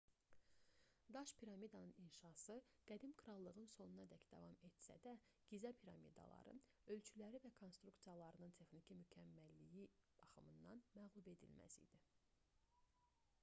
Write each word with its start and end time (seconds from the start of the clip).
daş 1.15 1.31
piramidanın 1.41 1.91
inşası 2.05 2.55
qədim 2.91 3.11
krallığın 3.21 3.67
sonunadək 3.73 4.25
davam 4.31 4.57
etsə 4.69 4.95
də 5.03 5.13
gizə 5.51 5.73
piramidaları 5.83 6.55
ölçüləri 6.97 7.43
və 7.45 7.53
konstruksiyalarının 7.61 8.57
texniki 8.63 8.97
mükəmməlliyi 9.03 9.85
baxımından 10.25 10.83
məğlubedilməz 10.97 11.79
idi 11.89 12.03